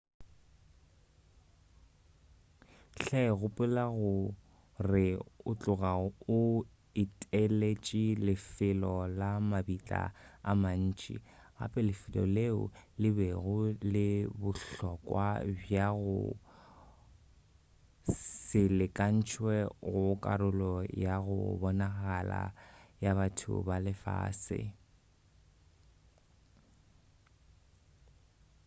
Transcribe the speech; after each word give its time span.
hle 3.01 3.21
gopola 3.39 3.83
gore 3.99 5.07
o 5.49 5.51
tloga 5.61 5.91
o 6.37 6.39
eteletše 7.03 8.03
lefelo 8.25 8.93
la 9.19 9.29
mabitla 9.49 10.01
a 10.49 10.51
mantši 10.61 11.13
gape 11.57 11.79
lefelo 11.89 12.23
leo 12.37 12.59
le 13.01 13.09
bego 13.17 13.55
le 13.93 14.05
bohlokwa 14.39 15.25
bja 15.59 15.85
go 16.03 16.19
se 18.47 18.61
lekantšwe 18.79 19.55
go 19.91 20.03
karolo 20.23 20.73
ya 21.03 21.15
go 21.25 21.37
bonagala 21.61 22.41
ya 23.03 23.11
batho 23.17 23.53
ba 23.67 23.75
lefase 23.85 24.59